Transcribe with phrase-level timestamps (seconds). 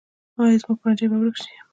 [0.39, 1.51] ایا زما پرنجی به ورک شي؟